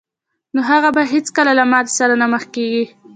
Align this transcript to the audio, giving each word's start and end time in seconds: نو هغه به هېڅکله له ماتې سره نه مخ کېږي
نو 0.53 0.59
هغه 0.69 0.89
به 0.95 1.03
هېڅکله 1.13 1.51
له 1.59 1.65
ماتې 1.71 1.91
سره 1.99 2.13
نه 2.21 2.27
مخ 2.33 2.43
کېږي 2.55 2.85